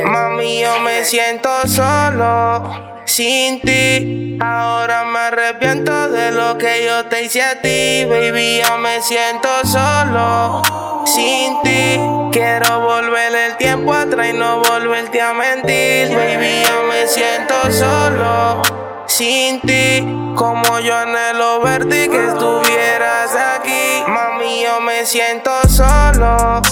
[0.00, 4.38] Mami, yo me siento solo sin ti.
[4.40, 8.62] Ahora me arrepiento de lo que yo te hice a ti, baby.
[8.66, 10.62] Yo me siento solo
[11.04, 12.00] sin ti.
[12.32, 16.62] Quiero volver el tiempo atrás y no volverte a mentir, baby.
[16.66, 18.62] Yo me siento solo
[19.06, 20.00] sin ti.
[20.34, 24.02] Como yo anhelo verte y que estuvieras aquí.
[24.06, 26.62] Mami, yo me siento solo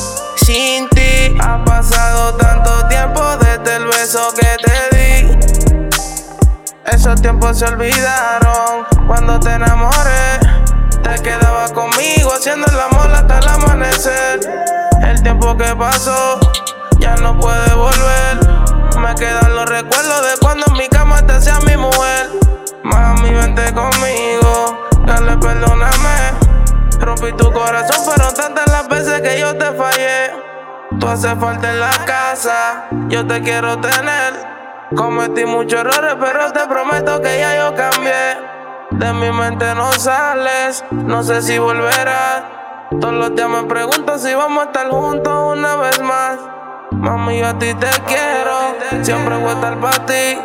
[7.01, 10.39] esos tiempos se olvidaron cuando te enamoré.
[11.03, 14.41] Te quedaba conmigo haciendo el amor hasta el amanecer.
[15.03, 16.39] El tiempo que pasó
[16.99, 18.99] ya no puede volver.
[18.99, 22.29] Me quedan los recuerdos de cuando en mi cama te hacía mi mujer.
[22.85, 26.33] Mami, vente conmigo, dale perdóname.
[26.99, 30.33] Rompí tu corazón, pero tantas las veces que yo te fallé.
[30.99, 34.60] Tú haces falta en la casa, yo te quiero tener.
[34.96, 38.37] Cometí muchos errores, pero te prometo que ya yo cambié.
[38.91, 42.43] De mi mente no sales, no sé si volverás.
[43.01, 46.38] Todos los días me pregunto si vamos a estar juntos una vez más.
[46.91, 50.38] Mami, yo a ti te quiero, siempre voy a estar para ti.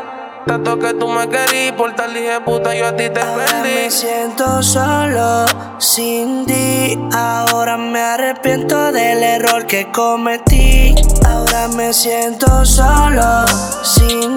[0.45, 3.73] Tanto que tú me querí, por tal dije puta, yo a ti te perdí.
[3.73, 5.47] Me siento solo
[5.79, 6.99] sin ti.
[7.11, 10.93] Ahora me arrepiento del error que cometí.
[11.27, 13.47] Ahora me siento solo
[13.81, 14.34] sin ti.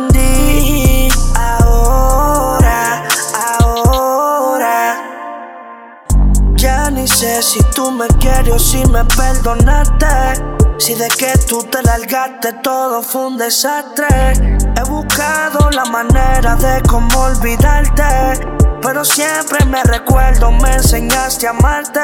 [7.09, 10.06] Sé si tú me quieres o si me perdonaste.
[10.78, 14.06] Si de que tú te largaste todo fue un desastre.
[14.77, 18.47] He buscado la manera de cómo olvidarte.
[18.81, 22.01] Pero siempre me recuerdo, me enseñaste a amarte.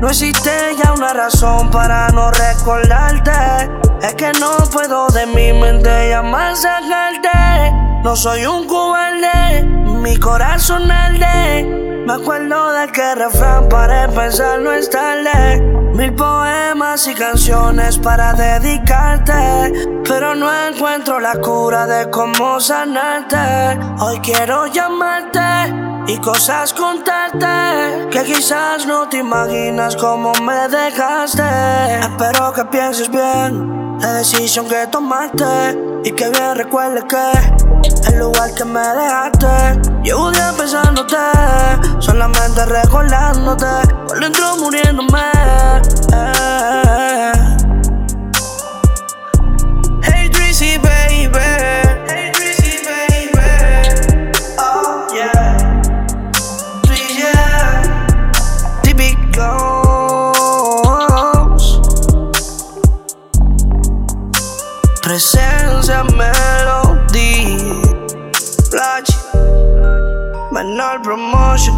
[0.00, 0.50] No existe
[0.82, 3.70] ya una razón para no recordarte.
[4.02, 7.72] Es que no puedo de mi mente llamar sacarte.
[8.02, 9.62] No soy un cobarde,
[10.02, 11.64] mi corazón arde.
[12.06, 15.60] Me acuerdo de que refrán para empezar no es tarde.
[15.94, 19.72] Mil poemas y canciones para dedicarte.
[20.04, 23.36] Pero no encuentro la cura de cómo sanarte.
[24.00, 25.40] Hoy quiero llamarte
[26.08, 28.08] y cosas contarte.
[28.10, 31.42] Que quizás no te imaginas cómo me dejaste.
[32.00, 35.78] Espero que pienses bien la decisión que tomaste.
[36.04, 39.80] Y que bien recuerdes que el lugar que me dejaste.
[40.02, 41.16] Llevo días pensándote,
[41.98, 43.66] solamente recordándote.
[44.06, 45.22] Por dentro muriéndome.
[50.78, 51.28] Baby.
[52.08, 53.40] Hey, Drizzy, baby.
[54.58, 55.56] Oh, yeah.
[58.82, 59.40] Típicos.
[65.02, 66.51] Presencia melody.
[70.62, 71.74] menor promotion.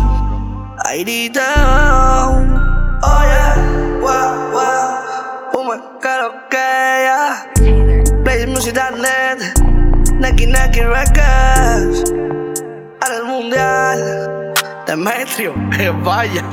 [0.85, 1.49] Airita,
[3.01, 3.57] oh yeah,
[4.05, 5.51] wow, wow.
[5.57, 7.49] Oh my god, okay, yeah.
[8.25, 9.41] Play music.net,
[10.21, 12.13] Naki Naki Records.
[13.01, 14.53] Al mundial,
[14.85, 15.55] Demetrio,
[16.05, 16.45] vaya.